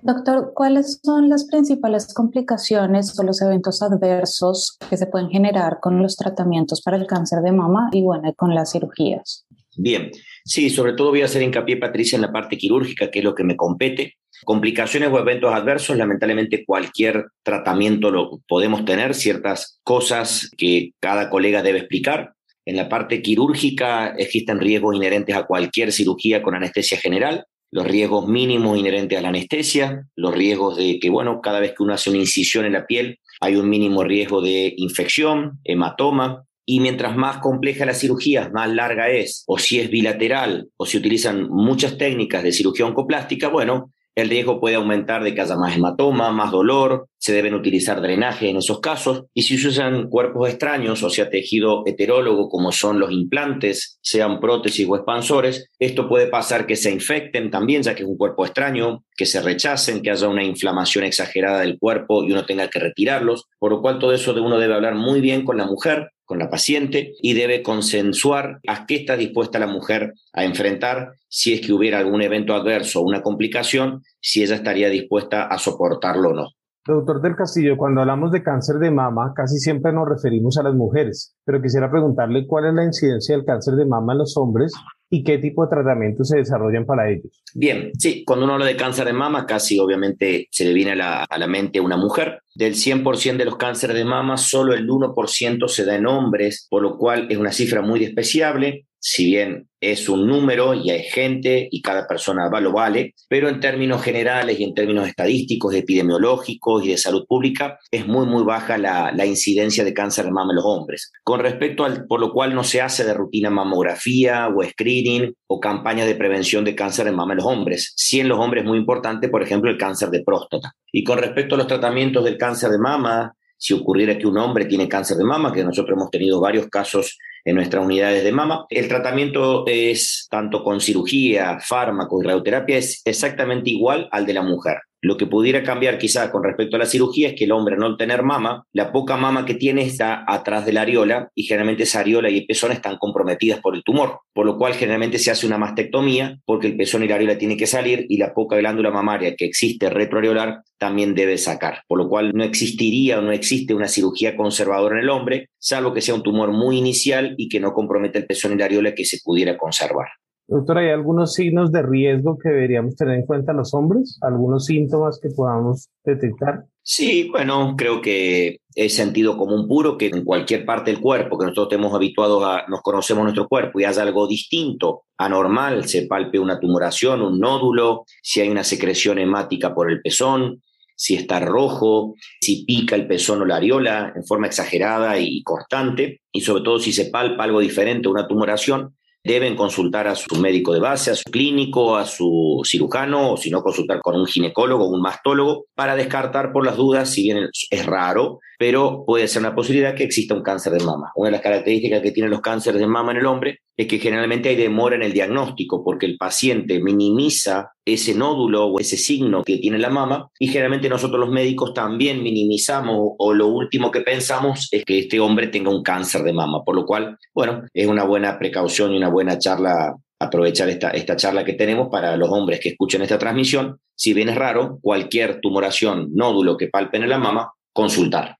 Doctor, 0.00 0.52
¿cuáles 0.54 0.98
son 1.04 1.28
las 1.28 1.44
principales 1.44 2.14
complicaciones 2.14 3.18
o 3.18 3.22
los 3.22 3.42
eventos 3.42 3.82
adversos 3.82 4.78
que 4.88 4.96
se 4.96 5.06
pueden 5.06 5.28
generar 5.28 5.76
con 5.82 6.00
los 6.00 6.16
tratamientos 6.16 6.80
para 6.80 6.96
el 6.96 7.06
cáncer 7.06 7.42
de 7.42 7.52
mama 7.52 7.90
y 7.92 8.00
bueno, 8.00 8.32
con 8.32 8.54
las 8.54 8.72
cirugías? 8.72 9.44
Bien, 9.76 10.10
sí, 10.42 10.70
sobre 10.70 10.94
todo 10.94 11.10
voy 11.10 11.20
a 11.20 11.26
hacer 11.26 11.42
hincapié, 11.42 11.76
Patricia, 11.76 12.16
en 12.16 12.22
la 12.22 12.32
parte 12.32 12.56
quirúrgica, 12.56 13.10
que 13.10 13.18
es 13.18 13.24
lo 13.26 13.34
que 13.34 13.44
me 13.44 13.56
compete. 13.58 14.14
Complicaciones 14.46 15.10
o 15.12 15.18
eventos 15.18 15.52
adversos, 15.52 15.98
lamentablemente 15.98 16.64
cualquier 16.64 17.26
tratamiento 17.42 18.10
lo 18.10 18.40
podemos 18.48 18.86
tener, 18.86 19.14
ciertas 19.14 19.80
cosas 19.82 20.50
que 20.56 20.94
cada 20.98 21.28
colega 21.28 21.62
debe 21.62 21.80
explicar. 21.80 22.32
En 22.64 22.76
la 22.76 22.88
parte 22.88 23.22
quirúrgica 23.22 24.14
existen 24.16 24.60
riesgos 24.60 24.96
inherentes 24.96 25.34
a 25.34 25.44
cualquier 25.44 25.92
cirugía 25.92 26.42
con 26.42 26.54
anestesia 26.54 26.98
general, 26.98 27.46
los 27.72 27.86
riesgos 27.86 28.28
mínimos 28.28 28.78
inherentes 28.78 29.18
a 29.18 29.22
la 29.22 29.30
anestesia, 29.30 30.06
los 30.14 30.34
riesgos 30.34 30.76
de 30.76 30.98
que, 31.00 31.08
bueno, 31.08 31.40
cada 31.40 31.58
vez 31.58 31.70
que 31.70 31.82
uno 31.82 31.94
hace 31.94 32.10
una 32.10 32.18
incisión 32.18 32.66
en 32.66 32.74
la 32.74 32.86
piel 32.86 33.18
hay 33.40 33.56
un 33.56 33.68
mínimo 33.68 34.04
riesgo 34.04 34.42
de 34.42 34.74
infección, 34.76 35.58
hematoma, 35.64 36.44
y 36.64 36.80
mientras 36.80 37.16
más 37.16 37.38
compleja 37.38 37.84
la 37.84 37.94
cirugía, 37.94 38.50
más 38.52 38.70
larga 38.70 39.10
es, 39.10 39.42
o 39.46 39.58
si 39.58 39.80
es 39.80 39.90
bilateral, 39.90 40.68
o 40.76 40.86
si 40.86 40.98
utilizan 40.98 41.48
muchas 41.48 41.98
técnicas 41.98 42.44
de 42.44 42.52
cirugía 42.52 42.86
oncoplástica, 42.86 43.48
bueno, 43.48 43.92
el 44.14 44.28
riesgo 44.28 44.60
puede 44.60 44.76
aumentar 44.76 45.22
de 45.22 45.34
que 45.34 45.40
haya 45.40 45.56
más 45.56 45.76
hematoma, 45.76 46.30
más 46.32 46.50
dolor, 46.50 47.08
se 47.18 47.32
deben 47.32 47.54
utilizar 47.54 48.00
drenajes 48.00 48.50
en 48.50 48.56
esos 48.56 48.80
casos, 48.80 49.24
y 49.32 49.42
si 49.42 49.56
se 49.56 49.68
usan 49.68 50.08
cuerpos 50.08 50.48
extraños, 50.48 51.02
o 51.02 51.10
sea, 51.10 51.30
tejido 51.30 51.82
heterólogo 51.86 52.48
como 52.48 52.72
son 52.72 52.98
los 52.98 53.12
implantes, 53.12 53.98
sean 54.02 54.40
prótesis 54.40 54.86
o 54.88 54.96
expansores, 54.96 55.70
esto 55.78 56.08
puede 56.08 56.26
pasar 56.26 56.66
que 56.66 56.76
se 56.76 56.90
infecten 56.90 57.50
también, 57.50 57.82
ya 57.82 57.94
que 57.94 58.02
es 58.02 58.08
un 58.08 58.16
cuerpo 58.16 58.44
extraño, 58.44 59.04
que 59.16 59.24
se 59.24 59.40
rechacen, 59.40 60.02
que 60.02 60.10
haya 60.10 60.28
una 60.28 60.44
inflamación 60.44 61.04
exagerada 61.04 61.60
del 61.60 61.78
cuerpo 61.78 62.24
y 62.24 62.32
uno 62.32 62.44
tenga 62.44 62.68
que 62.68 62.80
retirarlos, 62.80 63.44
por 63.58 63.70
lo 63.70 63.80
cual 63.80 63.98
todo 63.98 64.12
eso 64.12 64.34
de 64.34 64.40
uno 64.40 64.58
debe 64.58 64.74
hablar 64.74 64.94
muy 64.94 65.20
bien 65.20 65.44
con 65.44 65.56
la 65.56 65.66
mujer, 65.66 66.10
con 66.32 66.38
la 66.38 66.48
paciente 66.48 67.14
y 67.20 67.34
debe 67.34 67.62
consensuar 67.62 68.60
a 68.66 68.86
qué 68.86 68.94
está 68.94 69.18
dispuesta 69.18 69.58
la 69.58 69.66
mujer 69.66 70.14
a 70.32 70.46
enfrentar 70.46 71.12
si 71.28 71.52
es 71.52 71.60
que 71.60 71.74
hubiera 71.74 71.98
algún 71.98 72.22
evento 72.22 72.54
adverso 72.54 73.00
o 73.00 73.04
una 73.04 73.20
complicación, 73.20 74.02
si 74.18 74.42
ella 74.42 74.54
estaría 74.54 74.88
dispuesta 74.88 75.42
a 75.42 75.58
soportarlo 75.58 76.30
o 76.30 76.32
no. 76.32 76.48
Doctor 76.84 77.22
del 77.22 77.36
Castillo, 77.36 77.76
cuando 77.76 78.00
hablamos 78.00 78.32
de 78.32 78.42
cáncer 78.42 78.76
de 78.76 78.90
mama, 78.90 79.32
casi 79.36 79.58
siempre 79.58 79.92
nos 79.92 80.08
referimos 80.08 80.58
a 80.58 80.64
las 80.64 80.74
mujeres, 80.74 81.36
pero 81.44 81.62
quisiera 81.62 81.88
preguntarle 81.88 82.44
cuál 82.44 82.66
es 82.66 82.74
la 82.74 82.84
incidencia 82.84 83.36
del 83.36 83.44
cáncer 83.44 83.74
de 83.74 83.86
mama 83.86 84.14
en 84.14 84.18
los 84.18 84.36
hombres 84.36 84.72
y 85.08 85.22
qué 85.22 85.38
tipo 85.38 85.62
de 85.64 85.70
tratamientos 85.70 86.28
se 86.28 86.38
desarrollan 86.38 86.84
para 86.84 87.08
ellos. 87.08 87.40
Bien, 87.54 87.92
sí, 87.96 88.24
cuando 88.24 88.46
uno 88.46 88.54
habla 88.54 88.66
de 88.66 88.74
cáncer 88.74 89.04
de 89.04 89.12
mama, 89.12 89.46
casi 89.46 89.78
obviamente 89.78 90.48
se 90.50 90.64
le 90.64 90.74
viene 90.74 90.92
a 90.92 90.96
la, 90.96 91.22
a 91.22 91.38
la 91.38 91.46
mente 91.46 91.78
una 91.78 91.96
mujer. 91.96 92.40
Del 92.52 92.74
100% 92.74 93.36
de 93.36 93.44
los 93.44 93.56
cánceres 93.56 93.94
de 93.94 94.04
mama, 94.04 94.36
solo 94.36 94.74
el 94.74 94.88
1% 94.88 95.68
se 95.68 95.84
da 95.84 95.94
en 95.94 96.06
hombres, 96.08 96.66
por 96.68 96.82
lo 96.82 96.98
cual 96.98 97.28
es 97.30 97.38
una 97.38 97.52
cifra 97.52 97.80
muy 97.80 98.00
despreciable 98.00 98.86
si 99.04 99.24
bien 99.26 99.68
es 99.80 100.08
un 100.08 100.28
número 100.28 100.74
y 100.74 100.90
hay 100.90 101.02
gente 101.02 101.66
y 101.68 101.82
cada 101.82 102.06
persona 102.06 102.48
va, 102.48 102.60
lo 102.60 102.72
vale, 102.72 103.16
pero 103.28 103.48
en 103.48 103.58
términos 103.58 104.00
generales 104.00 104.60
y 104.60 104.62
en 104.62 104.74
términos 104.74 105.08
estadísticos, 105.08 105.74
epidemiológicos 105.74 106.86
y 106.86 106.90
de 106.90 106.96
salud 106.96 107.26
pública, 107.26 107.80
es 107.90 108.06
muy, 108.06 108.26
muy 108.26 108.44
baja 108.44 108.78
la, 108.78 109.26
incidencia 109.26 109.82
de 109.82 109.92
cáncer 109.92 110.26
de 110.26 110.30
mama 110.30 110.52
en 110.52 110.56
los 110.56 110.64
hombres. 110.64 111.10
Con 111.24 111.40
respecto 111.40 111.84
al, 111.84 112.06
por 112.06 112.20
lo 112.20 112.32
cual 112.32 112.54
no 112.54 112.62
se 112.62 112.80
hace 112.80 113.04
de 113.04 113.12
rutina 113.12 113.50
mamografía 113.50 114.48
o 114.48 114.62
screening 114.62 115.34
o 115.48 115.58
campañas 115.58 116.06
de 116.06 116.14
prevención 116.14 116.64
de 116.64 116.76
cáncer 116.76 117.06
de 117.06 117.12
mama 117.12 117.32
en 117.32 117.38
los 117.38 117.46
hombres. 117.46 117.94
Sí 117.96 118.20
en 118.20 118.28
los 118.28 118.38
hombres 118.38 118.62
es 118.62 118.68
muy 118.68 118.78
importante, 118.78 119.28
por 119.28 119.42
ejemplo, 119.42 119.68
el 119.68 119.78
cáncer 119.78 120.10
de 120.10 120.22
próstata. 120.22 120.74
Y 120.92 121.02
con 121.02 121.18
respecto 121.18 121.56
a 121.56 121.58
los 121.58 121.66
tratamientos 121.66 122.24
del 122.24 122.38
cáncer 122.38 122.70
de 122.70 122.78
mama, 122.78 123.34
si 123.56 123.74
ocurriera 123.74 124.16
que 124.16 124.28
un 124.28 124.38
hombre 124.38 124.66
tiene 124.66 124.88
cáncer 124.88 125.16
de 125.16 125.24
mama, 125.24 125.52
que 125.52 125.64
nosotros 125.64 125.96
hemos 125.96 126.10
tenido 126.10 126.40
varios 126.40 126.68
casos 126.68 127.18
en 127.44 127.56
nuestras 127.56 127.84
unidades 127.84 128.24
de 128.24 128.32
mama. 128.32 128.66
El 128.68 128.88
tratamiento 128.88 129.64
es 129.66 130.26
tanto 130.30 130.62
con 130.62 130.80
cirugía, 130.80 131.58
fármaco 131.60 132.20
y 132.20 132.26
radioterapia, 132.26 132.78
es 132.78 133.02
exactamente 133.04 133.70
igual 133.70 134.08
al 134.12 134.26
de 134.26 134.34
la 134.34 134.42
mujer. 134.42 134.78
Lo 135.04 135.16
que 135.16 135.26
pudiera 135.26 135.64
cambiar 135.64 135.98
quizás 135.98 136.30
con 136.30 136.44
respecto 136.44 136.76
a 136.76 136.78
la 136.78 136.86
cirugía 136.86 137.30
es 137.30 137.34
que 137.34 137.42
el 137.42 137.50
hombre 137.50 137.76
no 137.76 137.96
tener 137.96 138.22
mama, 138.22 138.64
la 138.72 138.92
poca 138.92 139.16
mama 139.16 139.44
que 139.44 139.54
tiene 139.54 139.82
está 139.82 140.24
atrás 140.28 140.64
de 140.64 140.72
la 140.72 140.82
areola 140.82 141.28
y 141.34 141.42
generalmente 141.42 141.82
esa 141.82 142.00
areola 142.00 142.30
y 142.30 142.38
el 142.38 142.46
pezón 142.46 142.70
están 142.70 142.98
comprometidas 142.98 143.58
por 143.58 143.74
el 143.74 143.82
tumor, 143.82 144.20
por 144.32 144.46
lo 144.46 144.56
cual 144.56 144.74
generalmente 144.74 145.18
se 145.18 145.32
hace 145.32 145.44
una 145.44 145.58
mastectomía 145.58 146.38
porque 146.44 146.68
el 146.68 146.76
pezón 146.76 147.02
y 147.02 147.08
la 147.08 147.16
areola 147.16 147.36
tiene 147.36 147.56
que 147.56 147.66
salir 147.66 148.06
y 148.08 148.16
la 148.16 148.32
poca 148.32 148.54
glándula 148.56 148.92
mamaria 148.92 149.34
que 149.34 149.44
existe 149.44 149.90
retroareolar 149.90 150.62
también 150.78 151.16
debe 151.16 151.36
sacar, 151.36 151.82
por 151.88 151.98
lo 151.98 152.08
cual 152.08 152.30
no 152.32 152.44
existiría 152.44 153.18
o 153.18 153.22
no 153.22 153.32
existe 153.32 153.74
una 153.74 153.88
cirugía 153.88 154.36
conservadora 154.36 154.98
en 154.98 155.02
el 155.02 155.10
hombre, 155.10 155.48
salvo 155.58 155.92
que 155.92 156.00
sea 156.00 156.14
un 156.14 156.22
tumor 156.22 156.52
muy 156.52 156.78
inicial 156.78 157.34
y 157.38 157.48
que 157.48 157.58
no 157.58 157.72
comprometa 157.72 158.20
el 158.20 158.26
pezón 158.26 158.52
y 158.52 158.56
la 158.56 158.66
areola 158.66 158.94
que 158.94 159.04
se 159.04 159.18
pudiera 159.24 159.58
conservar. 159.58 160.06
Doctor, 160.52 160.76
¿hay 160.76 160.90
algunos 160.90 161.32
signos 161.32 161.72
de 161.72 161.80
riesgo 161.80 162.36
que 162.36 162.50
deberíamos 162.50 162.94
tener 162.94 163.14
en 163.14 163.24
cuenta 163.24 163.54
los 163.54 163.72
hombres? 163.72 164.18
¿Algunos 164.20 164.66
síntomas 164.66 165.18
que 165.18 165.30
podamos 165.30 165.88
detectar? 166.04 166.66
Sí, 166.82 167.30
bueno, 167.30 167.74
creo 167.74 168.02
que 168.02 168.58
es 168.74 168.94
sentido 168.94 169.38
común 169.38 169.66
puro 169.66 169.96
que 169.96 170.08
en 170.08 170.22
cualquier 170.24 170.66
parte 170.66 170.90
del 170.90 171.00
cuerpo 171.00 171.38
que 171.38 171.46
nosotros 171.46 171.68
estemos 171.70 171.94
habituados 171.94 172.44
a, 172.44 172.66
nos 172.68 172.82
conocemos 172.82 173.22
nuestro 173.24 173.48
cuerpo 173.48 173.80
y 173.80 173.84
haya 173.84 174.02
algo 174.02 174.26
distinto, 174.26 175.04
anormal, 175.16 175.88
se 175.88 176.02
palpe 176.02 176.38
una 176.38 176.60
tumoración, 176.60 177.22
un 177.22 177.40
nódulo, 177.40 178.04
si 178.22 178.42
hay 178.42 178.50
una 178.50 178.62
secreción 178.62 179.18
hemática 179.18 179.74
por 179.74 179.90
el 179.90 180.02
pezón, 180.02 180.60
si 180.94 181.14
está 181.14 181.40
rojo, 181.40 182.14
si 182.42 182.66
pica 182.66 182.94
el 182.94 183.06
pezón 183.06 183.40
o 183.40 183.46
la 183.46 183.56
areola 183.56 184.12
en 184.14 184.22
forma 184.22 184.48
exagerada 184.48 185.18
y 185.18 185.42
constante, 185.42 186.20
y 186.30 186.42
sobre 186.42 186.62
todo 186.62 186.78
si 186.78 186.92
se 186.92 187.06
palpa 187.06 187.44
algo 187.44 187.60
diferente, 187.60 188.08
una 188.08 188.28
tumoración, 188.28 188.94
deben 189.24 189.56
consultar 189.56 190.08
a 190.08 190.14
su 190.14 190.34
médico 190.36 190.72
de 190.72 190.80
base, 190.80 191.12
a 191.12 191.14
su 191.14 191.30
clínico, 191.30 191.96
a 191.96 192.04
su 192.04 192.60
cirujano, 192.64 193.32
o 193.32 193.36
si 193.36 193.50
no, 193.50 193.62
consultar 193.62 194.00
con 194.00 194.16
un 194.16 194.26
ginecólogo 194.26 194.84
o 194.84 194.88
un 194.88 195.00
mastólogo 195.00 195.66
para 195.74 195.94
descartar 195.96 196.52
por 196.52 196.64
las 196.66 196.76
dudas, 196.76 197.10
si 197.10 197.22
bien 197.24 197.48
es 197.70 197.86
raro, 197.86 198.40
pero 198.58 199.04
puede 199.06 199.28
ser 199.28 199.42
una 199.42 199.54
posibilidad 199.54 199.94
que 199.94 200.04
exista 200.04 200.34
un 200.34 200.42
cáncer 200.42 200.72
de 200.72 200.84
mama. 200.84 201.12
Una 201.14 201.28
de 201.28 201.32
las 201.32 201.40
características 201.40 202.02
que 202.02 202.10
tienen 202.10 202.30
los 202.30 202.40
cánceres 202.40 202.80
de 202.80 202.86
mama 202.86 203.12
en 203.12 203.18
el 203.18 203.26
hombre 203.26 203.60
es 203.82 203.88
que 203.88 203.98
generalmente 203.98 204.48
hay 204.48 204.56
demora 204.56 204.96
en 204.96 205.02
el 205.02 205.12
diagnóstico 205.12 205.82
porque 205.84 206.06
el 206.06 206.16
paciente 206.16 206.80
minimiza 206.80 207.72
ese 207.84 208.14
nódulo 208.14 208.66
o 208.66 208.80
ese 208.80 208.96
signo 208.96 209.42
que 209.42 209.58
tiene 209.58 209.78
la 209.78 209.90
mama 209.90 210.28
y 210.38 210.48
generalmente 210.48 210.88
nosotros 210.88 211.20
los 211.20 211.30
médicos 211.30 211.74
también 211.74 212.22
minimizamos 212.22 213.14
o 213.18 213.34
lo 213.34 213.48
último 213.48 213.90
que 213.90 214.00
pensamos 214.00 214.68
es 214.70 214.84
que 214.84 215.00
este 215.00 215.20
hombre 215.20 215.48
tenga 215.48 215.70
un 215.70 215.82
cáncer 215.82 216.22
de 216.22 216.32
mama, 216.32 216.62
por 216.64 216.76
lo 216.76 216.86
cual, 216.86 217.16
bueno, 217.34 217.62
es 217.72 217.86
una 217.86 218.04
buena 218.04 218.38
precaución 218.38 218.92
y 218.92 218.96
una 218.96 219.08
buena 219.08 219.38
charla 219.38 219.94
aprovechar 220.22 220.68
esta, 220.68 220.90
esta 220.90 221.16
charla 221.16 221.44
que 221.44 221.54
tenemos 221.54 221.88
para 221.90 222.16
los 222.16 222.30
hombres 222.30 222.60
que 222.60 222.70
escuchen 222.70 223.02
esta 223.02 223.18
transmisión. 223.18 223.78
Si 223.94 224.14
bien 224.14 224.28
es 224.28 224.36
raro, 224.36 224.78
cualquier 224.80 225.40
tumoración, 225.40 226.10
nódulo 226.14 226.56
que 226.56 226.68
palpen 226.68 227.02
en 227.02 227.10
la 227.10 227.18
mama, 227.18 227.52
consultar. 227.72 228.36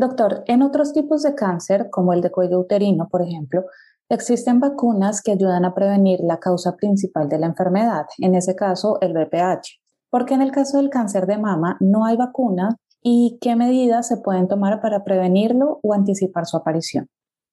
Doctor, 0.00 0.44
en 0.46 0.62
otros 0.62 0.94
tipos 0.94 1.22
de 1.22 1.34
cáncer, 1.34 1.88
como 1.90 2.14
el 2.14 2.22
de 2.22 2.30
cuello 2.30 2.58
uterino, 2.58 3.06
por 3.10 3.20
ejemplo, 3.20 3.66
existen 4.08 4.58
vacunas 4.58 5.20
que 5.20 5.32
ayudan 5.32 5.66
a 5.66 5.74
prevenir 5.74 6.20
la 6.22 6.40
causa 6.40 6.74
principal 6.74 7.28
de 7.28 7.38
la 7.38 7.44
enfermedad, 7.44 8.06
en 8.16 8.34
ese 8.34 8.56
caso 8.56 8.96
el 9.02 9.12
BPH. 9.12 9.78
¿Por 10.08 10.24
qué 10.24 10.32
en 10.32 10.40
el 10.40 10.52
caso 10.52 10.78
del 10.78 10.88
cáncer 10.88 11.26
de 11.26 11.36
mama 11.36 11.76
no 11.80 12.06
hay 12.06 12.16
vacuna 12.16 12.78
y 13.02 13.36
qué 13.42 13.56
medidas 13.56 14.08
se 14.08 14.16
pueden 14.16 14.48
tomar 14.48 14.80
para 14.80 15.04
prevenirlo 15.04 15.80
o 15.82 15.92
anticipar 15.92 16.46
su 16.46 16.56
aparición? 16.56 17.06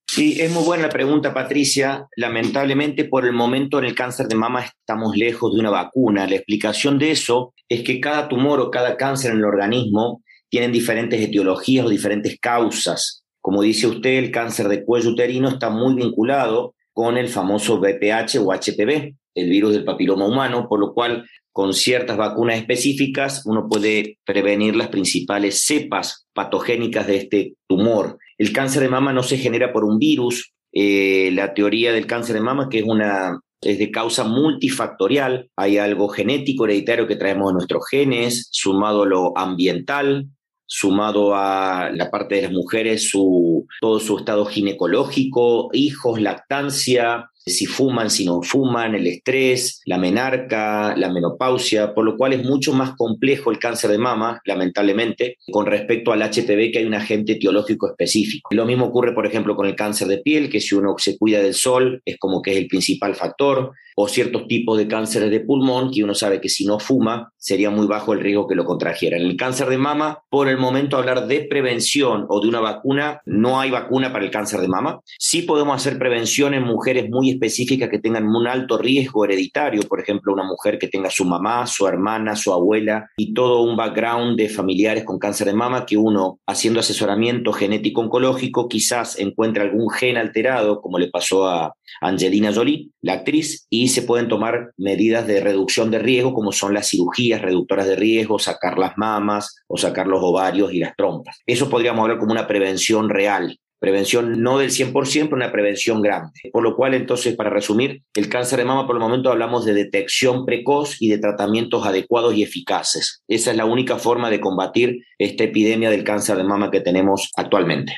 Sí, 0.08 0.40
es 0.40 0.50
muy 0.50 0.64
buena 0.64 0.84
la 0.84 0.90
pregunta, 0.90 1.34
Patricia. 1.34 2.08
Lamentablemente, 2.16 3.04
por 3.04 3.26
el 3.26 3.34
momento 3.34 3.78
en 3.78 3.84
el 3.84 3.94
cáncer 3.94 4.30
de 4.30 4.36
mama 4.36 4.64
estamos 4.64 5.18
lejos 5.18 5.54
de 5.54 5.60
una 5.60 5.70
vacuna. 5.70 6.26
La 6.26 6.36
explicación 6.36 6.98
de 6.98 7.12
eso 7.12 7.54
es 7.68 7.84
que 7.84 8.00
cada 8.00 8.30
tumor 8.30 8.62
o 8.62 8.72
cada 8.72 8.96
cáncer 8.96 9.32
en 9.34 9.40
el 9.40 9.46
organismo 9.46 10.22
tienen 10.50 10.72
diferentes 10.72 11.22
etiologías 11.22 11.86
o 11.86 11.90
diferentes 11.90 12.38
causas. 12.40 13.24
Como 13.42 13.62
dice 13.62 13.88
usted, 13.88 14.18
el 14.18 14.32
cáncer 14.32 14.68
de 14.68 14.84
cuello 14.84 15.12
uterino 15.12 15.50
está 15.50 15.70
muy 15.70 15.96
vinculado 15.96 16.76
con 16.94 17.18
el 17.18 17.28
famoso 17.28 17.80
VPH 17.80 18.40
o 18.40 18.52
HPV, 18.52 19.16
el 19.36 19.50
virus 19.50 19.74
del 19.74 19.86
papiloma 19.86 20.26
humano, 20.26 20.68
por 20.68 20.80
lo 20.80 20.94
cual 20.94 21.26
con 21.52 21.74
ciertas 21.74 22.18
vacunas 22.18 22.58
específicas 22.58 23.44
uno 23.46 23.68
puede 23.70 24.18
prevenir 24.26 24.76
las 24.76 24.90
principales 24.90 25.64
cepas 25.64 26.28
patogénicas 26.34 27.08
de 27.08 27.18
este 27.18 27.54
tumor. 27.68 28.18
El 28.38 28.52
cáncer 28.52 28.84
de 28.84 28.90
mama 28.90 29.14
no 29.14 29.24
se 29.24 29.38
genera 29.38 29.72
por 29.72 29.84
un 29.84 29.98
virus. 29.98 30.54
Eh, 30.74 31.32
la 31.34 31.54
teoría 31.54 31.92
del 31.92 32.06
cáncer 32.06 32.36
de 32.36 32.42
mama, 32.42 32.68
que 32.70 32.80
es 32.80 32.86
una 32.86 33.40
es 33.62 33.80
de 33.80 33.92
causa 33.92 34.24
multifactorial. 34.24 35.50
Hay 35.56 35.78
algo 35.78 36.10
genético, 36.10 36.66
hereditario 36.66 37.08
que 37.08 37.16
traemos 37.16 37.48
de 37.48 37.54
nuestros 37.54 37.84
genes, 37.90 38.50
sumado 38.52 39.04
a 39.04 39.08
lo 39.08 39.38
ambiental, 39.38 40.28
sumado 40.68 41.34
a 41.34 41.90
la 41.94 42.12
parte 42.12 42.36
de 42.36 42.42
las 42.44 42.52
mujeres, 42.52 43.10
su, 43.10 43.66
todo 43.82 44.00
su 44.00 44.18
estado 44.20 44.46
ginecológico, 44.46 45.70
hijos, 45.74 46.22
lactancia, 46.22 47.32
si 47.48 47.66
fuman, 47.66 48.10
si 48.10 48.26
no 48.26 48.42
fuman, 48.42 48.96
el 48.96 49.08
estrés, 49.08 49.82
la 49.86 49.98
menarca, 49.98 50.96
la 50.96 51.12
menopausia, 51.12 51.94
por 51.94 52.06
lo 52.06 52.18
cual 52.18 52.34
es 52.34 52.44
mucho 52.44 52.74
más 52.74 52.92
complejo 52.96 53.52
el 53.52 53.60
cáncer 53.60 53.92
de 53.92 53.98
mama, 53.98 54.42
lamentablemente, 54.46 55.38
con 55.52 55.66
respecto 55.66 56.12
al 56.12 56.22
HPV, 56.22 56.72
que 56.72 56.80
hay 56.80 56.86
un 56.86 56.94
agente 56.94 57.34
etiológico 57.34 57.88
específico. 57.88 58.50
Lo 58.54 58.66
mismo 58.66 58.86
ocurre, 58.86 59.14
por 59.14 59.26
ejemplo, 59.26 59.56
con 59.56 59.66
el 59.66 59.76
cáncer 59.76 60.08
de 60.08 60.20
piel, 60.20 60.50
que 60.50 60.62
si 60.62 60.76
uno 60.76 60.96
se 60.98 61.18
cuida 61.18 61.42
del 61.42 61.54
sol, 61.54 62.02
es 62.06 62.18
como 62.18 62.42
que 62.42 62.52
es 62.52 62.58
el 62.58 62.68
principal 62.68 63.16
factor, 63.16 63.74
o 64.00 64.08
ciertos 64.08 64.48
tipos 64.48 64.78
de 64.78 64.88
cánceres 64.88 65.32
de 65.32 65.40
pulmón, 65.40 65.90
que 65.92 66.04
uno 66.04 66.14
sabe 66.14 66.40
que 66.40 66.50
si 66.50 66.66
no 66.66 66.80
fuma, 66.80 67.34
sería 67.36 67.72
muy 67.72 67.88
bajo 67.88 68.14
el 68.14 68.20
riesgo 68.20 68.46
que 68.46 68.54
lo 68.54 68.64
contrajera. 68.64 69.18
En 69.18 69.24
el 69.24 69.36
cáncer 69.36 69.70
de 69.70 69.80
mama, 69.80 70.20
por 70.30 70.50
el 70.50 70.58
momento, 70.60 70.98
hablar 70.98 71.26
de 71.28 71.48
prevención 71.50 72.28
o 72.30 72.40
de 72.40 72.48
una 72.48 72.60
vacuna, 72.60 73.22
no 73.26 73.60
hay 73.60 73.72
vacuna 73.72 74.14
para 74.14 74.24
el 74.24 74.30
cáncer 74.30 74.60
de 74.60 74.68
mama. 74.68 75.00
Sí 75.18 75.42
podemos 75.42 75.76
hacer 75.76 75.98
prevención 75.98 76.54
en 76.54 76.64
mujeres 76.64 77.10
muy 77.10 77.32
específicas 77.38 77.90
que 77.90 78.00
tengan 78.00 78.28
un 78.28 78.48
alto 78.48 78.78
riesgo 78.78 79.26
hereditario, 79.26 79.82
por 79.84 80.02
ejemplo, 80.02 80.34
una 80.34 80.44
mujer 80.44 80.78
que 80.78 80.88
tenga 80.88 81.10
su 81.10 81.26
mamá, 81.26 81.66
su 81.68 81.88
hermana, 81.88 82.36
su 82.36 82.52
abuela 82.52 83.10
y 83.18 83.34
todo 83.34 83.62
un 83.62 83.78
background 83.78 84.38
de 84.38 84.50
familiares 84.50 85.04
con 85.04 85.20
cáncer 85.20 85.48
de 85.48 85.54
mama 85.54 85.86
que 85.86 85.98
uno, 85.98 86.40
haciendo 86.46 86.80
asesoramiento 86.80 87.54
genético 87.54 88.02
oncológico, 88.02 88.68
quizás 88.68 89.20
encuentre 89.20 89.64
algún 89.64 89.90
gen 89.90 90.18
alterado, 90.18 90.82
como 90.82 91.00
le 91.00 91.10
pasó 91.10 91.48
a 91.48 91.74
Angelina 92.02 92.54
Jolie, 92.54 92.90
la 93.02 93.14
actriz, 93.14 93.66
y 93.70 93.88
se 93.88 94.02
pueden 94.02 94.28
tomar 94.28 94.72
medidas 94.78 95.28
de 95.28 95.40
reducción 95.40 95.92
de 95.92 96.00
riesgo, 96.00 96.34
como 96.34 96.52
son 96.52 96.74
las 96.74 96.90
cirugías 96.90 97.42
reductoras 97.42 97.88
de 97.88 97.96
riesgo, 97.96 98.40
sacar 98.40 98.78
las 98.78 98.98
mamas 98.98 99.64
o 99.68 99.78
sacar 99.78 100.08
los 100.08 100.20
ovarios 100.22 100.74
y 100.74 100.80
las 100.80 100.96
trompas. 100.96 101.40
Eso 101.46 101.70
podríamos 101.70 102.02
hablar 102.02 102.20
como 102.20 102.32
una 102.32 102.48
prevención 102.48 103.10
real 103.10 103.58
Prevención 103.80 104.42
no 104.42 104.58
del 104.58 104.72
100%, 104.72 105.26
pero 105.26 105.36
una 105.36 105.52
prevención 105.52 106.02
grande. 106.02 106.50
Por 106.52 106.64
lo 106.64 106.76
cual, 106.76 106.94
entonces, 106.96 107.36
para 107.36 107.50
resumir, 107.50 108.02
el 108.16 108.28
cáncer 108.28 108.60
de 108.60 108.66
mama, 108.66 108.88
por 108.88 108.96
el 108.96 109.02
momento 109.02 109.32
hablamos 109.32 109.66
de 109.66 109.74
detección 109.74 110.46
precoz 110.46 111.00
y 111.00 111.10
de 111.10 111.20
tratamientos 111.20 111.86
adecuados 111.86 112.34
y 112.36 112.44
eficaces. 112.44 113.22
Esa 113.28 113.52
es 113.52 113.58
la 113.58 113.66
única 113.66 113.98
forma 113.98 114.30
de 114.30 114.40
combatir 114.40 115.04
esta 115.20 115.44
epidemia 115.44 115.90
del 115.90 116.04
cáncer 116.04 116.38
de 116.38 116.44
mama 116.44 116.72
que 116.72 116.82
tenemos 116.82 117.32
actualmente. 117.36 117.94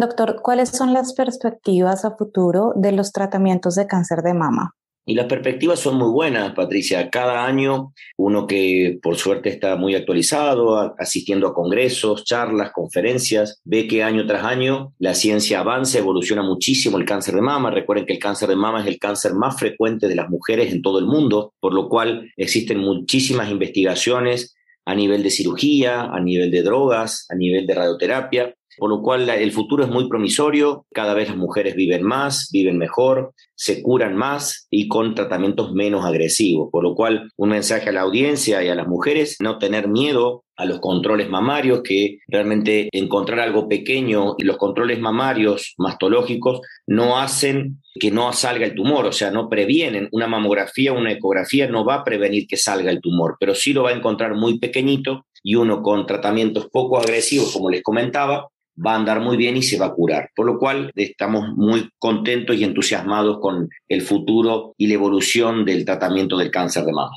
Doctor, 0.00 0.40
¿cuáles 0.42 0.70
son 0.70 0.94
las 0.94 1.12
perspectivas 1.12 2.06
a 2.06 2.16
futuro 2.16 2.72
de 2.74 2.92
los 2.92 3.12
tratamientos 3.12 3.74
de 3.74 3.86
cáncer 3.86 4.22
de 4.22 4.32
mama? 4.32 4.74
Y 5.06 5.14
las 5.14 5.26
perspectivas 5.26 5.80
son 5.80 5.96
muy 5.96 6.10
buenas, 6.10 6.52
Patricia. 6.54 7.10
Cada 7.10 7.44
año 7.44 7.92
uno 8.16 8.46
que 8.46 8.98
por 9.02 9.16
suerte 9.16 9.48
está 9.48 9.76
muy 9.76 9.94
actualizado, 9.94 10.94
asistiendo 10.98 11.48
a 11.48 11.54
congresos, 11.54 12.24
charlas, 12.24 12.70
conferencias, 12.72 13.60
ve 13.64 13.88
que 13.88 14.02
año 14.02 14.26
tras 14.26 14.44
año 14.44 14.92
la 14.98 15.14
ciencia 15.14 15.60
avanza, 15.60 15.98
evoluciona 15.98 16.42
muchísimo 16.42 16.98
el 16.98 17.06
cáncer 17.06 17.34
de 17.34 17.40
mama. 17.40 17.70
Recuerden 17.70 18.06
que 18.06 18.12
el 18.12 18.18
cáncer 18.18 18.50
de 18.50 18.56
mama 18.56 18.82
es 18.82 18.86
el 18.86 18.98
cáncer 18.98 19.34
más 19.34 19.58
frecuente 19.58 20.06
de 20.06 20.14
las 20.14 20.28
mujeres 20.28 20.72
en 20.72 20.82
todo 20.82 20.98
el 20.98 21.06
mundo, 21.06 21.54
por 21.60 21.74
lo 21.74 21.88
cual 21.88 22.30
existen 22.36 22.78
muchísimas 22.78 23.50
investigaciones 23.50 24.54
a 24.84 24.94
nivel 24.94 25.22
de 25.22 25.30
cirugía, 25.30 26.02
a 26.02 26.20
nivel 26.20 26.50
de 26.50 26.62
drogas, 26.62 27.26
a 27.30 27.34
nivel 27.34 27.66
de 27.66 27.74
radioterapia, 27.74 28.54
por 28.78 28.90
lo 28.90 29.02
cual 29.02 29.28
el 29.28 29.52
futuro 29.52 29.84
es 29.84 29.90
muy 29.90 30.08
promisorio, 30.08 30.86
cada 30.92 31.14
vez 31.14 31.28
las 31.28 31.36
mujeres 31.36 31.74
viven 31.74 32.02
más, 32.02 32.48
viven 32.52 32.78
mejor, 32.78 33.32
se 33.54 33.82
curan 33.82 34.16
más 34.16 34.66
y 34.70 34.88
con 34.88 35.14
tratamientos 35.14 35.72
menos 35.72 36.04
agresivos, 36.04 36.68
por 36.72 36.82
lo 36.82 36.94
cual 36.94 37.30
un 37.36 37.50
mensaje 37.50 37.90
a 37.90 37.92
la 37.92 38.02
audiencia 38.02 38.62
y 38.62 38.68
a 38.68 38.74
las 38.74 38.86
mujeres, 38.86 39.36
no 39.40 39.58
tener 39.58 39.88
miedo 39.88 40.44
a 40.56 40.64
los 40.64 40.80
controles 40.80 41.28
mamarios, 41.28 41.82
que 41.82 42.18
realmente 42.28 42.88
encontrar 42.92 43.40
algo 43.40 43.68
pequeño 43.68 44.34
y 44.38 44.44
los 44.44 44.58
controles 44.58 45.00
mamarios 45.00 45.74
mastológicos 45.78 46.60
no 46.86 47.18
hacen 47.18 47.82
que 47.98 48.10
no 48.10 48.32
salga 48.32 48.66
el 48.66 48.74
tumor, 48.74 49.06
o 49.06 49.12
sea, 49.12 49.30
no 49.30 49.48
previenen. 49.48 50.08
Una 50.12 50.26
mamografía, 50.26 50.92
una 50.92 51.12
ecografía 51.12 51.66
no 51.66 51.84
va 51.84 51.96
a 51.96 52.04
prevenir 52.04 52.46
que 52.46 52.56
salga 52.56 52.90
el 52.90 53.00
tumor, 53.00 53.36
pero 53.40 53.54
sí 53.54 53.72
lo 53.72 53.82
va 53.82 53.90
a 53.90 53.94
encontrar 53.94 54.34
muy 54.34 54.58
pequeñito 54.58 55.26
y 55.42 55.54
uno 55.54 55.82
con 55.82 56.06
tratamientos 56.06 56.68
poco 56.70 56.98
agresivos, 56.98 57.52
como 57.52 57.70
les 57.70 57.82
comentaba, 57.82 58.48
va 58.84 58.92
a 58.92 58.96
andar 58.96 59.20
muy 59.20 59.36
bien 59.36 59.56
y 59.56 59.62
se 59.62 59.78
va 59.78 59.86
a 59.86 59.92
curar. 59.92 60.30
Por 60.34 60.46
lo 60.46 60.58
cual 60.58 60.90
estamos 60.94 61.48
muy 61.56 61.88
contentos 61.98 62.56
y 62.56 62.64
entusiasmados 62.64 63.38
con 63.40 63.68
el 63.88 64.02
futuro 64.02 64.74
y 64.76 64.86
la 64.86 64.94
evolución 64.94 65.64
del 65.64 65.84
tratamiento 65.84 66.36
del 66.36 66.50
cáncer 66.50 66.84
de 66.84 66.92
mama. 66.92 67.16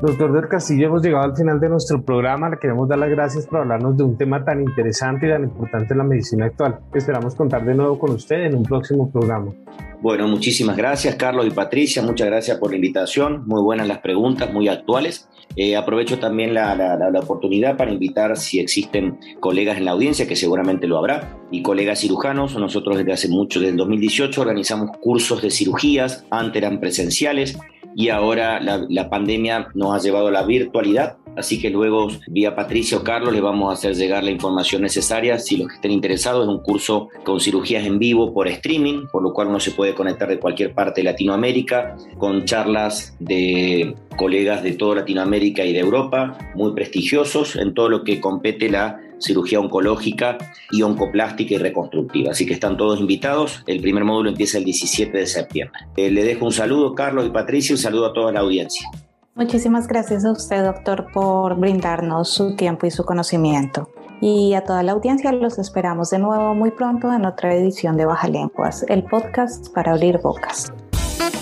Doctor 0.00 0.32
del 0.32 0.48
Castillo, 0.48 0.86
hemos 0.86 1.02
llegado 1.02 1.24
al 1.24 1.36
final 1.36 1.60
de 1.60 1.68
nuestro 1.68 2.02
programa. 2.02 2.48
Le 2.48 2.58
queremos 2.58 2.88
dar 2.88 2.98
las 2.98 3.10
gracias 3.10 3.46
por 3.46 3.58
hablarnos 3.58 3.98
de 3.98 4.04
un 4.04 4.16
tema 4.16 4.42
tan 4.42 4.62
interesante 4.62 5.26
y 5.26 5.30
tan 5.30 5.44
importante 5.44 5.92
en 5.92 5.98
la 5.98 6.04
medicina 6.04 6.46
actual. 6.46 6.80
Esperamos 6.94 7.34
contar 7.34 7.66
de 7.66 7.74
nuevo 7.74 7.98
con 7.98 8.12
usted 8.12 8.46
en 8.46 8.54
un 8.54 8.62
próximo 8.62 9.10
programa. 9.12 9.52
Bueno, 10.00 10.26
muchísimas 10.26 10.78
gracias 10.78 11.16
Carlos 11.16 11.46
y 11.46 11.50
Patricia, 11.50 12.02
muchas 12.02 12.28
gracias 12.28 12.56
por 12.56 12.70
la 12.70 12.76
invitación, 12.76 13.46
muy 13.46 13.60
buenas 13.62 13.86
las 13.86 13.98
preguntas, 13.98 14.50
muy 14.50 14.68
actuales. 14.68 15.28
Eh, 15.54 15.76
aprovecho 15.76 16.18
también 16.18 16.54
la, 16.54 16.74
la, 16.74 17.20
oportunidad 17.20 17.76
para 17.76 17.92
invitar 17.92 18.38
si 18.38 18.58
existen 18.58 19.18
colegas 19.40 19.76
en 19.76 19.84
la 19.84 19.90
audiencia, 19.90 20.26
que 20.26 20.36
seguramente 20.36 20.86
lo 20.86 20.96
habrá, 20.96 21.36
y 21.50 21.60
colegas 21.60 21.98
cirujanos. 22.00 22.56
Nosotros 22.56 22.96
desde 22.96 23.12
hace 23.12 23.28
mucho, 23.28 23.60
desde 23.60 23.72
el 23.72 23.76
2018, 23.76 24.40
organizamos 24.40 24.96
cursos 25.02 25.42
de 25.42 25.50
cirugías, 25.50 26.24
antes 26.30 26.62
eran 26.62 26.80
presenciales 26.80 27.58
y 27.94 28.08
ahora 28.08 28.60
la, 28.60 29.10
pandemia 29.10 29.68
nos 29.74 29.94
ha 29.94 29.98
llevado 29.98 30.28
a 30.28 30.32
la 30.32 30.42
virtualidad. 30.42 31.18
Así 31.36 31.60
que 31.60 31.70
luego, 31.70 32.08
vía 32.26 32.54
Patricia 32.54 32.98
o 32.98 33.02
Carlos, 33.02 33.32
les 33.32 33.42
vamos 33.42 33.70
a 33.70 33.72
hacer 33.72 33.94
llegar 33.94 34.24
la 34.24 34.30
información 34.30 34.82
necesaria. 34.82 35.38
Si 35.38 35.56
los 35.56 35.68
que 35.68 35.74
estén 35.74 35.92
interesados, 35.92 36.44
es 36.44 36.48
un 36.48 36.62
curso 36.62 37.08
con 37.24 37.40
cirugías 37.40 37.86
en 37.86 37.98
vivo 37.98 38.32
por 38.32 38.48
streaming, 38.48 39.06
por 39.10 39.22
lo 39.22 39.32
cual 39.32 39.48
uno 39.48 39.60
se 39.60 39.70
puede 39.70 39.94
conectar 39.94 40.28
de 40.28 40.38
cualquier 40.38 40.74
parte 40.74 41.00
de 41.00 41.04
Latinoamérica, 41.04 41.96
con 42.18 42.44
charlas 42.44 43.14
de 43.18 43.94
colegas 44.16 44.62
de 44.62 44.72
toda 44.72 44.96
Latinoamérica 44.96 45.64
y 45.64 45.72
de 45.72 45.78
Europa, 45.78 46.36
muy 46.54 46.72
prestigiosos 46.72 47.56
en 47.56 47.74
todo 47.74 47.88
lo 47.88 48.04
que 48.04 48.20
compete 48.20 48.68
la 48.68 49.00
cirugía 49.20 49.60
oncológica 49.60 50.38
y 50.70 50.82
oncoplástica 50.82 51.54
y 51.54 51.58
reconstructiva. 51.58 52.32
Así 52.32 52.46
que 52.46 52.54
están 52.54 52.76
todos 52.76 53.00
invitados. 53.00 53.62
El 53.66 53.80
primer 53.80 54.04
módulo 54.04 54.30
empieza 54.30 54.58
el 54.58 54.64
17 54.64 55.16
de 55.16 55.26
septiembre. 55.26 55.78
Eh, 55.96 56.10
le 56.10 56.24
dejo 56.24 56.46
un 56.46 56.52
saludo, 56.52 56.94
Carlos 56.94 57.26
y 57.26 57.30
Patricia, 57.30 57.74
un 57.74 57.78
saludo 57.78 58.06
a 58.06 58.12
toda 58.12 58.32
la 58.32 58.40
audiencia. 58.40 58.88
Muchísimas 59.34 59.86
gracias 59.86 60.24
a 60.24 60.32
usted, 60.32 60.64
doctor, 60.64 61.10
por 61.12 61.56
brindarnos 61.56 62.28
su 62.28 62.56
tiempo 62.56 62.86
y 62.86 62.90
su 62.90 63.04
conocimiento. 63.04 63.88
Y 64.20 64.54
a 64.54 64.64
toda 64.64 64.82
la 64.82 64.92
audiencia 64.92 65.32
los 65.32 65.58
esperamos 65.58 66.10
de 66.10 66.18
nuevo 66.18 66.54
muy 66.54 66.70
pronto 66.72 67.12
en 67.12 67.24
otra 67.24 67.54
edición 67.54 67.96
de 67.96 68.04
Baja 68.04 68.28
Lenguas, 68.28 68.84
el 68.88 69.04
podcast 69.04 69.72
para 69.72 69.92
abrir 69.92 70.18
bocas. 70.18 70.72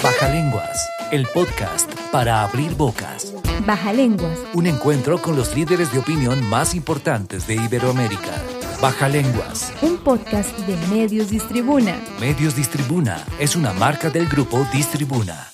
Baja 0.03 0.29
Lenguas, 0.29 0.89
el 1.11 1.27
podcast 1.35 1.93
para 2.13 2.45
abrir 2.45 2.77
bocas. 2.77 3.35
Baja 3.67 3.93
Lenguas. 3.93 4.39
Un 4.55 4.67
encuentro 4.69 5.21
con 5.21 5.35
los 5.35 5.57
líderes 5.57 5.93
de 5.93 5.99
opinión 5.99 6.49
más 6.49 6.75
importantes 6.75 7.49
de 7.49 7.57
Iberoamérica. 7.57 8.33
Baja 8.81 9.09
Lenguas. 9.09 9.73
Un 9.83 9.97
podcast 9.97 10.57
de 10.61 10.77
Medios 10.95 11.31
Distribuna. 11.31 11.97
Medios 12.21 12.55
Distribuna 12.55 13.25
es 13.41 13.57
una 13.57 13.73
marca 13.73 14.09
del 14.09 14.29
grupo 14.29 14.65
Distribuna. 14.73 15.49